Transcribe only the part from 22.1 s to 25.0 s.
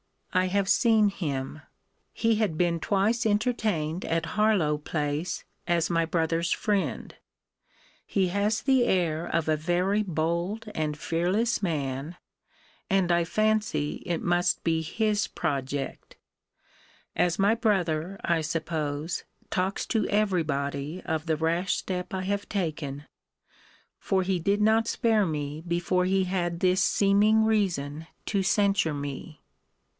I have taken, for he did not